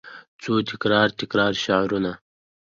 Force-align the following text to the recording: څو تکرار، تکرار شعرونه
څو 0.41 0.51
تکرار، 0.69 1.07
تکرار 1.19 1.53
شعرونه 1.63 2.13